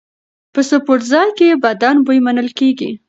[0.53, 2.89] په سپورتځای کې بدن بوی منل کېږي.